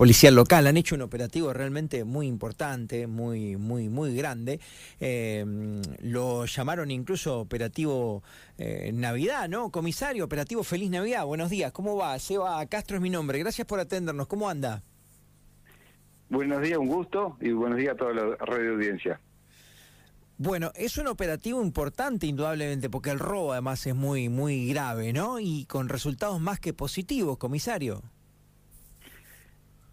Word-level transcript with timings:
policial 0.00 0.34
local. 0.34 0.66
Han 0.66 0.78
hecho 0.78 0.94
un 0.94 1.02
operativo 1.02 1.52
realmente 1.52 2.04
muy 2.04 2.26
importante, 2.26 3.06
muy, 3.06 3.58
muy, 3.58 3.90
muy 3.90 4.16
grande. 4.16 4.58
Eh, 4.98 5.44
lo 6.00 6.46
llamaron 6.46 6.90
incluso 6.90 7.38
operativo 7.38 8.22
eh, 8.56 8.92
Navidad, 8.94 9.46
¿no? 9.50 9.70
Comisario, 9.70 10.24
operativo 10.24 10.64
Feliz 10.64 10.88
Navidad. 10.88 11.26
Buenos 11.26 11.50
días, 11.50 11.70
¿cómo 11.72 11.96
va? 11.96 12.18
Seba 12.18 12.64
Castro 12.64 12.96
es 12.96 13.02
mi 13.02 13.10
nombre. 13.10 13.38
Gracias 13.40 13.66
por 13.66 13.78
atendernos. 13.78 14.26
¿Cómo 14.26 14.48
anda? 14.48 14.82
Buenos 16.30 16.62
días, 16.62 16.78
un 16.78 16.88
gusto 16.88 17.36
y 17.38 17.52
buenos 17.52 17.76
días 17.76 17.92
a 17.92 17.98
toda 17.98 18.14
la 18.14 18.36
radio 18.36 18.72
audiencia. 18.76 19.20
Bueno, 20.38 20.72
es 20.76 20.96
un 20.96 21.08
operativo 21.08 21.62
importante 21.62 22.26
indudablemente 22.26 22.88
porque 22.88 23.10
el 23.10 23.18
robo 23.18 23.52
además 23.52 23.86
es 23.86 23.94
muy 23.94 24.30
muy 24.30 24.66
grave, 24.66 25.12
¿no? 25.12 25.40
Y 25.40 25.66
con 25.66 25.90
resultados 25.90 26.40
más 26.40 26.58
que 26.58 26.72
positivos, 26.72 27.36
comisario. 27.36 28.02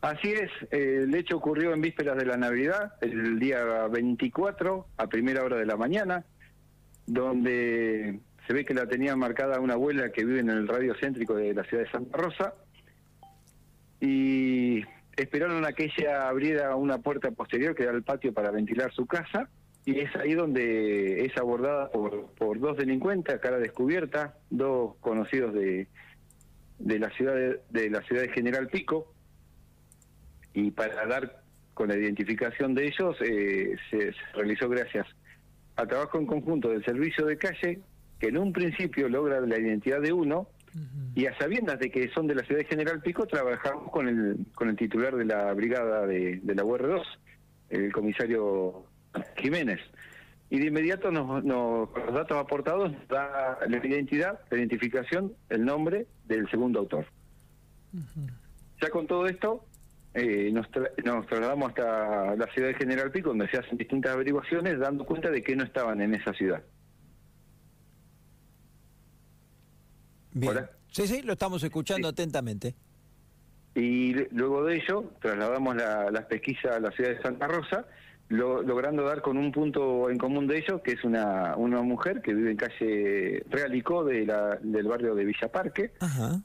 Así 0.08 0.32
es, 0.32 0.50
el 0.72 1.14
hecho 1.16 1.36
ocurrió 1.36 1.74
en 1.74 1.82
vísperas 1.82 2.16
de 2.16 2.26
la 2.26 2.38
Navidad, 2.38 2.94
el 3.02 3.40
día 3.40 3.62
24 3.88 4.88
a 4.96 5.08
primera 5.08 5.44
hora 5.44 5.58
de 5.58 5.66
la 5.66 5.76
mañana, 5.76 6.24
donde 7.06 8.22
se 8.48 8.54
ve 8.54 8.64
que 8.64 8.74
la 8.74 8.88
tenía 8.88 9.18
marcada 9.18 9.60
una 9.60 9.74
abuela 9.74 10.10
que 10.14 10.24
vive 10.24 10.40
en 10.40 10.50
el 10.50 10.66
radio 10.66 10.96
céntrico 10.98 11.36
de 11.36 11.54
la 11.54 11.66
ciudad 11.66 11.84
de 11.84 11.92
Santa 11.92 12.18
Rosa 12.18 12.54
y 14.00 14.82
esperaron 15.18 15.66
a 15.66 15.74
que 15.74 15.92
ella 15.98 16.30
abriera 16.30 16.74
una 16.78 17.00
puerta 17.00 17.30
posterior 17.32 17.76
que 17.76 17.84
da 17.84 17.92
al 17.92 18.04
patio 18.04 18.34
para 18.34 18.50
ventilar 18.50 18.94
su 18.94 19.08
casa 19.08 19.50
y 19.84 20.00
es 20.00 20.16
ahí 20.16 20.36
donde 20.36 21.26
es 21.26 21.36
abordada 21.36 21.92
por, 21.92 22.28
por 22.28 22.62
dos 22.62 22.78
delincuentes 22.78 23.36
a 23.36 23.42
cara 23.42 23.58
descubierta, 23.58 24.38
dos 24.50 24.96
conocidos 25.02 25.54
de, 25.54 25.90
de 26.80 27.00
la 27.00 27.10
ciudad 27.10 27.36
de, 27.70 27.90
la 27.90 28.02
ciudad 28.04 28.22
de 28.22 28.30
General 28.30 28.68
Pico 28.68 29.17
y 30.54 30.72
para 30.72 31.06
dar 31.06 31.42
con 31.74 31.90
la 31.90 31.96
identificación 31.96 32.74
de 32.74 32.88
ellos 32.88 33.16
eh, 33.22 33.76
se, 33.90 34.14
realizó 34.34 34.68
gracias 34.68 35.06
a 35.76 35.86
trabajo 35.86 36.18
en 36.18 36.26
conjunto 36.26 36.70
del 36.70 36.84
servicio 36.84 37.26
de 37.26 37.38
calle 37.38 37.80
que 38.20 38.28
en 38.28 38.38
un 38.38 38.52
principio 38.52 39.08
logra 39.10 39.40
la 39.42 39.60
identidad 39.60 40.02
de 40.02 40.12
uno 40.12 40.48
y 41.16 41.26
a 41.26 41.38
sabiendas 41.38 41.80
de 41.80 41.90
que 41.90 42.10
son 42.10 42.28
de 42.28 42.36
la 42.36 42.44
ciudad 42.44 42.62
de 42.62 42.68
General 42.68 43.02
Pico 43.02 43.26
trabajamos 43.26 43.92
con 43.92 44.08
el 44.08 44.38
con 44.54 44.70
el 44.70 44.76
titular 44.76 45.16
de 45.16 45.26
la 45.26 45.52
brigada 45.54 46.06
de, 46.06 46.40
de 46.44 46.56
la 46.56 46.64
UR2 46.64 47.04
el 47.70 47.92
comisario 47.92 48.86
Jiménez. 49.38 49.80
Y 50.50 50.60
de 50.60 50.68
inmediato 50.68 51.12
nos, 51.12 51.44
nos, 51.44 51.90
los 51.94 52.14
datos 52.14 52.38
aportados 52.38 52.94
da 53.10 53.60
la 53.68 53.86
identidad, 53.86 54.40
la 54.50 54.58
identificación, 54.58 55.34
el 55.50 55.66
nombre 55.66 56.08
del 56.26 56.50
segundo 56.50 56.80
autor. 56.80 57.06
Ya 58.82 58.90
con 58.90 59.08
todo 59.08 59.28
esto, 59.28 59.66
eh, 60.14 60.50
nos, 60.52 60.68
nos, 61.04 61.28
trasladamos 61.28 61.70
hasta 61.70 62.36
la 62.36 62.48
ciudad 62.54 62.70
de 62.70 62.74
General 62.74 63.12
Pico, 63.12 63.30
donde 63.30 63.48
se 63.50 63.58
hacen 63.58 63.78
distintas 63.78 64.14
averiguaciones, 64.14 64.80
dando 64.80 65.06
cuenta 65.06 65.30
de 65.30 65.44
que 65.44 65.56
no 65.56 65.64
estaban 65.64 66.02
en 66.02 66.16
esa 66.16 66.34
ciudad. 66.34 66.64
Bien. 70.32 70.68
Sí, 70.92 71.08
sí, 71.08 71.22
lo 71.22 71.34
estamos 71.34 71.64
escuchando 71.64 72.08
atentamente. 72.08 72.76
Y 73.76 74.14
luego 74.34 74.64
de 74.64 74.78
ello, 74.78 75.12
trasladamos 75.22 75.76
las 75.76 76.26
pesquisas 76.26 76.78
a 76.78 76.80
la 76.80 76.92
ciudad 76.92 77.12
de 77.12 77.22
Santa 77.22 77.48
Rosa, 77.48 77.86
logrando 78.30 79.04
dar 79.04 79.22
con 79.22 79.38
un 79.38 79.52
punto 79.52 80.10
en 80.10 80.18
común 80.18 80.48
de 80.48 80.58
ellos, 80.58 80.82
que 80.82 80.94
es 80.94 81.04
una, 81.04 81.56
una 81.56 81.82
mujer 81.84 82.22
que 82.22 82.34
vive 82.34 82.52
en 82.52 82.58
calle 82.58 83.44
Realicó 83.50 84.04
de 84.04 84.26
la, 84.26 84.58
del 84.62 84.88
barrio 84.88 85.14
de 85.14 85.26
Villa 85.26 85.52
Parque. 85.52 85.92
Ajá. 86.00 86.42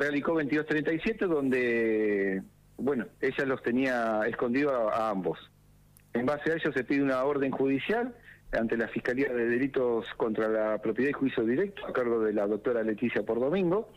Realicó 0.00 0.32
2237, 0.32 1.26
donde, 1.26 2.42
bueno, 2.78 3.04
ella 3.20 3.44
los 3.44 3.62
tenía 3.62 4.22
escondidos 4.26 4.72
a, 4.94 5.10
ambos. 5.10 5.38
En 6.14 6.24
base 6.24 6.50
a 6.50 6.54
ello 6.54 6.72
se 6.72 6.84
pide 6.84 7.02
una 7.02 7.22
orden 7.22 7.50
judicial 7.50 8.16
ante 8.50 8.78
la 8.78 8.88
Fiscalía 8.88 9.28
de 9.30 9.46
Delitos 9.46 10.06
contra 10.16 10.48
la 10.48 10.78
Propiedad 10.78 11.10
y 11.10 11.12
Juicio 11.12 11.44
Directo, 11.44 11.86
a 11.86 11.92
cargo 11.92 12.18
de 12.20 12.32
la 12.32 12.46
doctora 12.46 12.82
Leticia 12.82 13.24
por 13.24 13.40
domingo. 13.40 13.92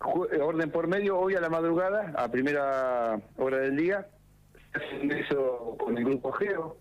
Orden 0.00 0.70
por 0.70 0.86
medio, 0.86 1.18
hoy 1.18 1.34
a 1.34 1.40
la 1.40 1.48
madrugada, 1.48 2.12
a 2.14 2.30
primera 2.30 3.18
hora 3.38 3.56
del 3.56 3.74
día, 3.74 4.06
eso 5.08 5.78
con 5.78 5.96
el 5.96 6.04
grupo 6.04 6.32
GEO, 6.32 6.76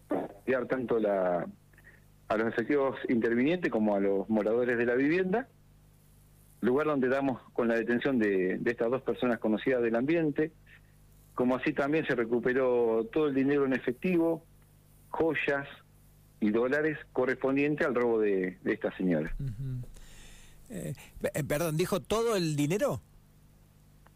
guiar 0.45 0.65
tanto 0.65 0.97
a 0.97 2.37
los 2.37 2.47
efectivos 2.49 2.97
intervinientes 3.07 3.71
como 3.71 3.95
a 3.95 4.01
los 4.01 4.27
moradores 4.27 4.77
de 4.77 4.85
la 4.85 4.95
vivienda, 4.95 5.47
lugar 6.65 6.87
donde 6.87 7.07
damos 7.07 7.41
con 7.53 7.67
la 7.67 7.75
detención 7.75 8.19
de, 8.19 8.57
de 8.57 8.71
estas 8.71 8.89
dos 8.89 9.01
personas 9.01 9.39
conocidas 9.39 9.81
del 9.81 9.95
ambiente, 9.95 10.51
como 11.33 11.55
así 11.55 11.73
también 11.73 12.05
se 12.05 12.15
recuperó 12.15 13.07
todo 13.11 13.27
el 13.27 13.35
dinero 13.35 13.65
en 13.65 13.73
efectivo, 13.73 14.43
joyas 15.09 15.67
y 16.39 16.49
dólares 16.49 16.97
correspondientes 17.13 17.85
al 17.85 17.95
robo 17.95 18.19
de, 18.19 18.57
de 18.61 18.73
esta 18.73 18.95
señora. 18.97 19.33
Eh, 20.69 20.93
eh, 21.33 21.43
perdón, 21.43 21.77
¿dijo 21.77 21.99
todo 21.99 22.35
el 22.35 22.55
dinero? 22.55 23.01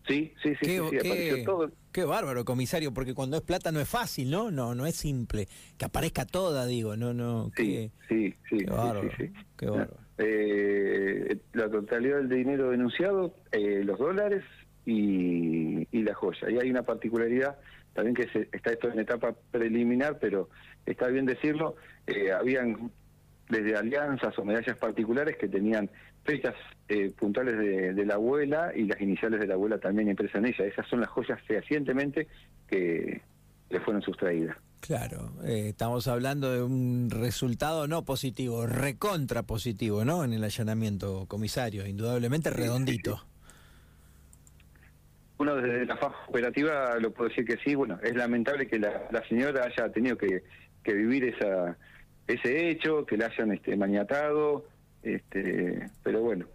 Sí, 0.07 0.33
sí, 0.41 0.55
sí, 0.61 0.65
sí, 0.65 0.77
apareció 0.77 1.43
todo. 1.43 1.71
Qué 1.91 2.03
bárbaro, 2.03 2.43
comisario, 2.45 2.93
porque 2.93 3.13
cuando 3.13 3.38
es 3.38 3.43
plata 3.43 3.71
no 3.71 3.79
es 3.79 3.88
fácil, 3.88 4.31
¿no? 4.31 4.49
No, 4.49 4.73
no 4.73 4.85
es 4.85 4.95
simple. 4.95 5.47
Que 5.77 5.85
aparezca 5.85 6.25
toda, 6.25 6.65
digo, 6.65 6.95
no, 6.95 7.13
no. 7.13 7.51
Sí, 7.55 7.91
sí, 8.07 8.33
sí. 8.49 8.57
Qué 8.57 8.65
bárbaro. 8.65 9.09
Qué 9.57 9.65
bárbaro. 9.65 9.97
Eh, 10.17 11.08
la 11.59 11.69
totalidad 11.69 12.17
del 12.17 12.29
dinero 12.29 12.71
denunciado, 12.71 13.33
eh, 13.51 13.83
los 13.83 13.99
dólares 13.99 14.43
y, 14.85 15.87
y, 15.91 16.03
la 16.03 16.13
joya. 16.13 16.49
Y 16.49 16.57
hay 16.57 16.69
una 16.69 16.83
particularidad, 16.83 17.57
también 17.93 18.15
que 18.15 18.27
se, 18.29 18.49
está 18.51 18.71
esto 18.71 18.89
en 18.89 18.99
etapa 18.99 19.35
preliminar, 19.51 20.17
pero 20.19 20.49
está 20.85 21.07
bien 21.07 21.25
decirlo, 21.25 21.75
eh, 22.07 22.31
habían 22.31 22.91
desde 23.49 23.75
alianzas 23.75 24.37
o 24.37 24.45
medallas 24.45 24.77
particulares 24.77 25.35
que 25.37 25.47
tenían 25.47 25.89
fechas 26.23 26.55
eh, 26.87 27.11
puntuales 27.17 27.57
de, 27.57 28.05
la 28.05 28.15
abuela 28.15 28.71
y 28.75 28.83
las 28.83 29.01
iniciales 29.01 29.39
de 29.39 29.47
la 29.47 29.55
abuela 29.55 29.79
también 29.79 30.09
impresas 30.09 30.35
en 30.35 30.45
ella. 30.45 30.65
Esas 30.65 30.87
son 30.87 31.01
las 31.01 31.09
joyas 31.09 31.41
fehacientemente 31.43 32.27
que 32.67 33.21
le 33.69 33.79
fueron 33.79 34.01
sustraídas. 34.01 34.55
Claro, 34.79 35.31
eh, 35.44 35.69
estamos 35.69 36.07
hablando 36.07 36.51
de 36.51 36.63
un 36.63 37.09
resultado 37.12 37.88
no 37.88 38.06
positivo, 38.06 38.66
recontra 38.66 39.44
positivo, 39.44 40.06
¿no? 40.06 40.23
En 40.23 40.34
el 40.34 40.44
allanamiento, 40.44 41.25
comisario, 41.28 41.85
indudablemente 41.85 42.50
redondito. 42.50 43.23
Uno 45.38 45.56
desde 45.56 45.85
la 45.85 45.97
faja 45.97 46.18
operativa 46.28 46.97
lo 47.00 47.12
puedo 47.12 47.29
decir 47.29 47.45
que 47.45 47.57
sí, 47.63 47.75
bueno, 47.75 48.00
es 48.03 48.16
lamentable 48.16 48.68
que 48.68 48.79
la, 48.79 49.23
señora 49.28 49.66
haya 49.66 49.91
tenido 49.91 50.18
que, 50.18 50.44
que 50.84 50.94
vivir 50.94 51.25
esa 51.25 51.78
ese 52.29 52.69
hecho, 52.69 53.06
que 53.06 53.18
le 53.18 53.25
hayan 53.25 53.51
este, 53.51 53.75
maniatado, 53.75 54.66
este, 55.01 55.89
pero 56.03 56.22
bueno, 56.22 56.45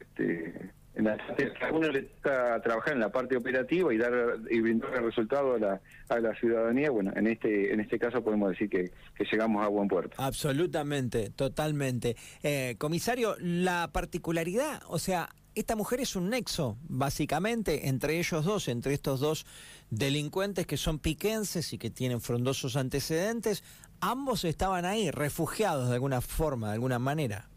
este, 0.00 0.70
a 0.96 1.72
uno 1.72 1.88
le 1.88 2.02
toca 2.02 2.60
trabajar 2.62 2.94
en 2.94 3.00
la 3.00 3.10
parte 3.10 3.36
operativa 3.36 3.94
y 3.94 3.98
dar 3.98 4.38
y 4.50 4.60
brindar 4.60 4.94
el 4.94 5.04
resultado 5.04 5.54
a 5.54 5.58
la, 5.58 5.80
a 6.08 6.18
la 6.18 6.34
ciudadanía. 6.34 6.90
Bueno, 6.90 7.12
en 7.14 7.26
este 7.26 7.72
en 7.72 7.80
este 7.80 7.98
caso 7.98 8.22
podemos 8.22 8.50
decir 8.50 8.68
que, 8.68 8.90
que 9.14 9.24
llegamos 9.30 9.64
a 9.64 9.68
buen 9.68 9.88
puerto. 9.88 10.16
Absolutamente, 10.18 11.30
totalmente. 11.30 12.16
Eh, 12.42 12.76
comisario, 12.78 13.36
la 13.38 13.90
particularidad, 13.92 14.82
o 14.88 14.98
sea, 14.98 15.30
esta 15.54 15.74
mujer 15.76 16.00
es 16.00 16.16
un 16.16 16.30
nexo, 16.30 16.78
básicamente, 16.82 17.88
entre 17.88 18.18
ellos 18.18 18.44
dos, 18.44 18.68
entre 18.68 18.94
estos 18.94 19.20
dos 19.20 19.46
delincuentes 19.90 20.66
que 20.66 20.76
son 20.76 20.98
piquenses 20.98 21.72
y 21.72 21.78
que 21.78 21.90
tienen 21.90 22.20
frondosos 22.20 22.76
antecedentes. 22.76 23.64
Ambos 24.00 24.44
estaban 24.44 24.84
ahí, 24.84 25.10
refugiados 25.10 25.88
de 25.88 25.94
alguna 25.94 26.20
forma, 26.20 26.68
de 26.68 26.74
alguna 26.74 26.98
manera. 26.98 27.49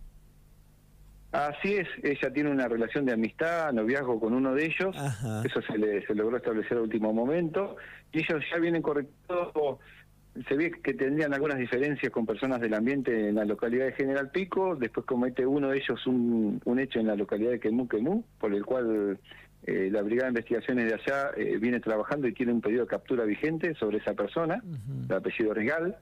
Así 1.34 1.74
es, 1.74 1.88
ella 2.04 2.32
tiene 2.32 2.52
una 2.52 2.68
relación 2.68 3.06
de 3.06 3.14
amistad, 3.14 3.74
noviazgo 3.74 4.20
con 4.20 4.36
uno 4.36 4.54
de 4.54 4.66
ellos, 4.68 4.96
eso 5.44 5.62
se, 5.64 5.80
le, 5.80 6.06
se 6.06 6.14
logró 6.14 6.38
establecer 6.38 6.78
al 6.78 6.84
último 6.84 7.12
momento, 7.12 7.76
y 8.12 8.20
ellos 8.20 8.44
ya 8.52 8.60
vienen 8.60 8.84
correctos, 8.84 9.80
se 10.48 10.56
ve 10.56 10.72
que 10.84 10.94
tendrían 10.94 11.34
algunas 11.34 11.58
diferencias 11.58 12.12
con 12.12 12.28
personas 12.28 12.62
del 12.62 12.76
ambiente 12.76 13.30
en 13.30 13.34
la 13.34 13.46
localidad 13.46 13.86
de 13.86 13.94
General 13.94 14.30
Pico, 14.30 14.76
después 14.76 15.08
comete 15.08 15.44
uno 15.44 15.70
de 15.70 15.78
ellos 15.78 16.06
un, 16.06 16.62
un 16.66 16.80
hecho 16.80 17.00
en 17.00 17.08
la 17.08 17.16
localidad 17.16 17.50
de 17.50 17.60
Quemú 17.60 17.88
Quemú, 17.88 18.24
por 18.40 18.54
el 18.54 18.64
cual 18.64 19.18
eh, 19.64 19.90
la 19.92 20.04
Brigada 20.04 20.26
de 20.28 20.34
Investigaciones 20.34 20.86
de 20.86 20.94
allá 20.94 21.32
eh, 21.36 21.58
viene 21.58 21.80
trabajando 21.80 22.28
y 22.28 22.34
tiene 22.34 22.54
un 22.54 22.62
pedido 22.62 22.82
de 22.82 22.88
captura 22.88 23.26
vigente 23.26 23.74
sobre 23.74 23.98
esa 23.98 24.14
persona, 24.14 24.62
de 24.64 25.16
apellido 25.16 25.52
Regal, 25.52 25.98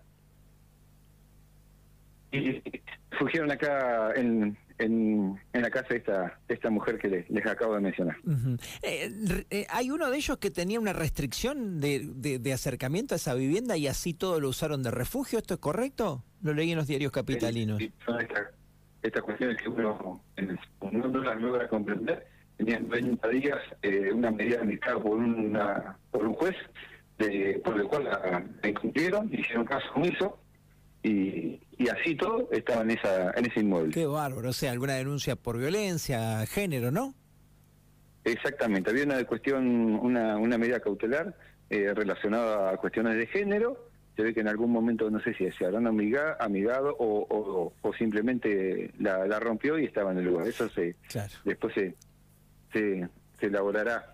y 2.33 2.61
fugieron 3.17 3.51
acá 3.51 4.13
en, 4.15 4.57
en, 4.81 5.39
la 5.53 5.69
casa 5.69 5.89
de 5.89 5.97
esta, 5.97 6.39
esta 6.47 6.69
mujer 6.69 6.97
que 6.97 7.07
les, 7.07 7.45
acabo 7.45 7.75
de 7.75 7.81
mencionar. 7.81 8.17
Eh, 8.81 9.45
eh, 9.49 9.65
¿Hay 9.69 9.91
uno 9.91 10.09
de 10.09 10.17
ellos 10.17 10.37
que 10.37 10.51
tenía 10.51 10.79
una 10.79 10.93
restricción 10.93 11.79
de, 11.79 12.07
de, 12.39 12.53
acercamiento 12.53 13.15
a 13.15 13.17
esa 13.17 13.33
vivienda 13.33 13.77
y 13.77 13.87
así 13.87 14.13
todo 14.13 14.39
lo 14.39 14.49
usaron 14.49 14.83
de 14.83 14.91
refugio? 14.91 15.39
¿Esto 15.39 15.55
es 15.55 15.59
correcto? 15.59 16.23
Lo 16.41 16.53
leí 16.53 16.71
en 16.71 16.77
los 16.77 16.87
diarios 16.87 17.11
capitalinos. 17.11 17.77
Sí, 17.79 17.91
son 18.05 18.19
estas 19.01 19.23
cuestiones 19.23 19.57
que 19.61 19.69
uno 19.69 20.21
en 20.35 20.57
no 20.91 21.23
las 21.23 21.41
logra 21.41 21.67
comprender, 21.67 22.27
tenían 22.57 22.87
20 22.89 23.29
días 23.29 23.59
eh, 23.81 24.11
una 24.13 24.31
medida 24.31 24.61
dictada 24.61 24.99
por, 24.99 25.17
una, 25.17 25.97
por 26.11 26.25
un 26.25 26.33
juez, 26.33 26.55
de, 27.17 27.61
por 27.63 27.79
el 27.79 27.87
cual 27.87 28.03
la, 28.05 28.43
incumplieron, 28.67 29.29
hicieron 29.33 29.65
caso 29.65 29.85
omiso, 29.95 30.39
y, 31.03 31.59
y 31.77 31.89
así 31.89 32.15
todo 32.15 32.47
estaba 32.51 32.81
en, 32.81 32.91
esa, 32.91 33.31
en 33.31 33.45
ese 33.45 33.61
inmueble. 33.61 33.93
Qué 33.93 34.05
bárbaro, 34.05 34.49
o 34.49 34.53
sea, 34.53 34.71
alguna 34.71 34.93
denuncia 34.93 35.35
por 35.35 35.57
violencia, 35.57 36.45
género, 36.45 36.91
¿no? 36.91 37.15
Exactamente, 38.23 38.91
había 38.91 39.03
una 39.03 39.23
cuestión, 39.25 39.65
una, 39.95 40.37
una 40.37 40.57
medida 40.57 40.79
cautelar 40.79 41.35
eh, 41.69 41.93
relacionada 41.93 42.71
a 42.71 42.77
cuestiones 42.77 43.17
de 43.17 43.25
género, 43.27 43.89
se 44.15 44.23
ve 44.23 44.33
que 44.33 44.41
en 44.41 44.47
algún 44.47 44.71
momento, 44.71 45.09
no 45.09 45.19
sé 45.21 45.33
si 45.33 45.49
se 45.51 45.65
habrán 45.65 45.87
amigado 45.87 46.95
o, 46.99 47.73
o, 47.81 47.93
simplemente 47.93 48.91
la, 48.99 49.25
la, 49.25 49.39
rompió 49.39 49.79
y 49.79 49.85
estaba 49.85 50.11
en 50.11 50.17
el 50.17 50.25
lugar. 50.25 50.47
Eso 50.47 50.69
se 50.69 50.95
después 51.45 51.73
se, 51.73 51.95
se, 52.73 53.07
se 53.39 53.45
elaborará 53.45 54.13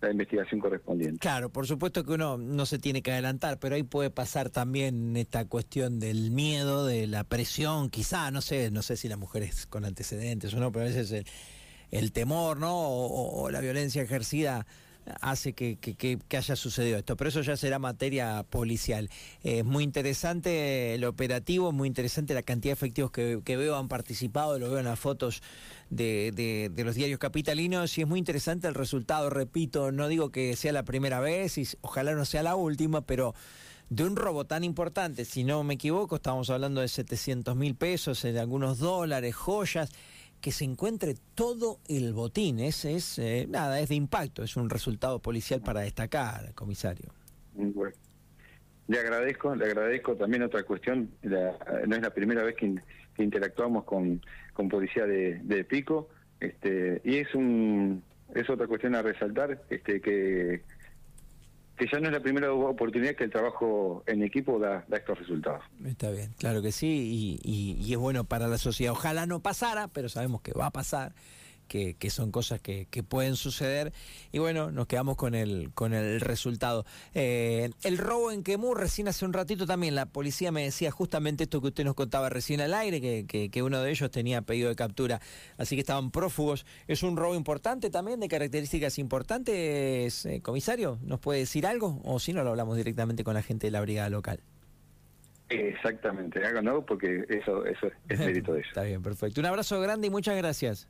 la 0.00 0.10
investigación 0.10 0.60
correspondiente. 0.60 1.18
Claro, 1.18 1.50
por 1.50 1.66
supuesto 1.66 2.04
que 2.04 2.12
uno 2.12 2.36
no 2.36 2.66
se 2.66 2.78
tiene 2.78 3.02
que 3.02 3.12
adelantar, 3.12 3.58
pero 3.58 3.74
ahí 3.74 3.82
puede 3.82 4.10
pasar 4.10 4.50
también 4.50 5.16
esta 5.16 5.46
cuestión 5.46 5.98
del 5.98 6.30
miedo, 6.30 6.86
de 6.86 7.06
la 7.06 7.24
presión, 7.24 7.88
quizá, 7.88 8.30
no 8.30 8.42
sé, 8.42 8.70
no 8.70 8.82
sé 8.82 8.96
si 8.96 9.08
la 9.08 9.16
mujer 9.16 9.42
es 9.42 9.66
con 9.66 9.84
antecedentes 9.84 10.52
o 10.54 10.60
no, 10.60 10.70
pero 10.70 10.84
a 10.84 10.88
veces 10.88 11.10
el, 11.12 11.26
el 11.90 12.12
temor, 12.12 12.58
¿no? 12.58 12.74
o 12.76 13.50
la 13.50 13.60
violencia 13.60 14.02
ejercida 14.02 14.66
hace 15.20 15.52
que, 15.52 15.76
que, 15.76 16.18
haya 16.36 16.56
sucedido 16.56 16.98
esto, 16.98 17.16
pero 17.16 17.28
eso 17.28 17.42
ya 17.42 17.56
será 17.56 17.78
materia 17.78 18.44
policial. 18.48 19.10
Es 19.42 19.64
muy 19.64 19.84
interesante 19.84 20.94
el 20.94 21.04
operativo, 21.04 21.72
muy 21.72 21.88
interesante 21.88 22.34
la 22.34 22.42
cantidad 22.42 22.70
de 22.70 22.74
efectivos 22.74 23.10
que, 23.10 23.56
veo 23.56 23.76
han 23.76 23.88
participado, 23.88 24.58
lo 24.58 24.70
veo 24.70 24.78
en 24.78 24.86
las 24.86 24.98
fotos 24.98 25.42
de, 25.90 26.32
de, 26.74 26.84
los 26.84 26.94
diarios 26.94 27.18
capitalinos 27.18 27.96
y 27.98 28.02
es 28.02 28.08
muy 28.08 28.18
interesante 28.18 28.68
el 28.68 28.74
resultado, 28.74 29.30
repito, 29.30 29.92
no 29.92 30.08
digo 30.08 30.30
que 30.30 30.56
sea 30.56 30.72
la 30.72 30.82
primera 30.82 31.20
vez 31.20 31.58
y 31.58 31.66
ojalá 31.80 32.14
no 32.14 32.24
sea 32.24 32.42
la 32.42 32.56
última, 32.56 33.02
pero 33.02 33.34
de 33.88 34.04
un 34.04 34.16
robo 34.16 34.44
tan 34.44 34.64
importante, 34.64 35.24
si 35.24 35.44
no 35.44 35.62
me 35.62 35.74
equivoco, 35.74 36.16
estamos 36.16 36.50
hablando 36.50 36.80
de 36.80 36.88
700 36.88 37.54
mil 37.54 37.76
pesos, 37.76 38.24
en 38.24 38.36
algunos 38.36 38.78
dólares, 38.78 39.34
joyas 39.34 39.90
que 40.46 40.52
se 40.52 40.64
encuentre 40.64 41.16
todo 41.34 41.80
el 41.88 42.12
botín. 42.12 42.60
Es, 42.60 42.84
es 42.84 43.18
eh, 43.18 43.48
nada, 43.50 43.80
es 43.80 43.88
de 43.88 43.96
impacto, 43.96 44.44
es 44.44 44.56
un 44.56 44.70
resultado 44.70 45.18
policial 45.18 45.60
para 45.60 45.80
destacar, 45.80 46.54
comisario. 46.54 47.12
Bueno. 47.52 47.92
Le 48.86 49.00
agradezco, 49.00 49.56
le 49.56 49.64
agradezco 49.64 50.14
también 50.14 50.44
otra 50.44 50.62
cuestión, 50.62 51.10
no 51.24 51.96
es 51.96 52.00
la 52.00 52.10
primera 52.14 52.44
vez 52.44 52.54
que, 52.54 52.76
interactuamos 53.18 53.82
con, 53.82 54.24
con 54.52 54.68
policía 54.68 55.04
de, 55.04 55.40
de, 55.42 55.64
Pico, 55.64 56.10
este, 56.38 57.00
y 57.02 57.16
es 57.16 57.34
un 57.34 58.04
es 58.32 58.48
otra 58.48 58.68
cuestión 58.68 58.94
a 58.94 59.02
resaltar, 59.02 59.64
este, 59.68 60.00
que 60.00 60.62
que 61.76 61.86
ya 61.92 62.00
no 62.00 62.06
es 62.06 62.12
la 62.12 62.20
primera 62.20 62.52
oportunidad 62.52 63.14
que 63.14 63.24
el 63.24 63.30
trabajo 63.30 64.02
en 64.06 64.22
equipo 64.22 64.58
da, 64.58 64.84
estos 64.90 65.18
resultados. 65.18 65.62
Está 65.84 66.10
bien, 66.10 66.32
claro 66.38 66.62
que 66.62 66.72
sí, 66.72 67.40
y, 67.42 67.92
es 67.92 67.98
bueno 67.98 68.24
para 68.24 68.48
la 68.48 68.58
sociedad. 68.58 68.92
Ojalá 68.92 69.26
no 69.26 69.40
pasara, 69.40 69.88
pero 69.88 70.08
sabemos 70.08 70.40
que 70.40 70.52
va 70.52 70.66
a 70.66 70.70
pasar 70.70 71.12
que, 71.66 71.96
son 72.10 72.30
cosas 72.30 72.60
que, 72.60 72.86
pueden 73.08 73.36
suceder. 73.36 73.92
Y 74.32 74.38
bueno, 74.38 74.70
nos 74.70 74.86
quedamos 74.86 75.16
con 75.16 75.34
el, 75.34 75.70
con 75.74 75.94
el 75.94 76.20
resultado. 76.20 76.84
Eh, 77.14 77.70
el 77.82 77.98
robo 77.98 78.30
en 78.30 78.42
Quemú, 78.42 78.74
recién 78.74 79.08
hace 79.08 79.24
un 79.24 79.32
ratito 79.32 79.66
también, 79.66 79.94
la 79.94 80.06
policía 80.06 80.52
me 80.52 80.62
decía 80.62 80.90
justamente 80.90 81.44
esto 81.44 81.60
que 81.60 81.68
usted 81.68 81.84
nos 81.84 81.94
contaba 81.94 82.28
recién 82.28 82.60
al 82.60 82.74
aire, 82.74 83.00
que, 83.00 83.48
que, 83.50 83.62
uno 83.62 83.80
de 83.80 83.90
ellos 83.90 84.10
tenía 84.10 84.42
pedido 84.42 84.68
de 84.68 84.76
captura, 84.76 85.20
así 85.58 85.76
que 85.76 85.80
estaban 85.80 86.10
prófugos. 86.10 86.66
¿Es 86.86 87.02
un 87.02 87.16
robo 87.16 87.34
importante 87.34 87.90
también, 87.90 88.20
de 88.20 88.28
características 88.28 88.98
importantes, 88.98 90.24
eh, 90.26 90.40
comisario? 90.42 90.98
¿Nos 91.02 91.20
puede 91.20 91.40
decir 91.40 91.66
algo? 91.66 92.00
O 92.04 92.18
si 92.20 92.32
no, 92.32 92.44
lo 92.44 92.50
hablamos 92.50 92.76
directamente 92.76 93.24
con 93.24 93.34
la 93.34 93.42
gente 93.42 93.66
de 93.66 93.70
la 93.72 93.80
brigada 93.80 94.08
local. 94.10 94.40
Exactamente, 95.48 96.44
hago 96.44 96.60
no 96.60 96.84
porque 96.84 97.24
eso, 97.28 97.64
eso 97.66 97.88
es 98.08 98.18
mérito 98.18 98.52
de 98.52 98.60
eso. 98.62 98.68
Está 98.68 98.82
bien, 98.82 99.02
perfecto. 99.02 99.40
Un 99.40 99.46
abrazo 99.46 99.80
grande 99.80 100.08
y 100.08 100.10
muchas 100.10 100.36
gracias. 100.36 100.84